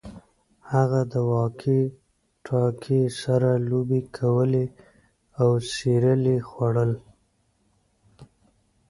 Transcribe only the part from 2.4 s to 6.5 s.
ټاکي سره لوبې کولې او سیریل یې